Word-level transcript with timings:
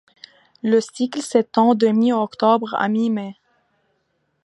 Le 0.63 0.81
cycle 0.81 1.21
s’étend 1.21 1.75
de 1.75 1.89
mi-octobre 1.89 2.73
à 2.73 2.89
mi-mai. 2.89 3.35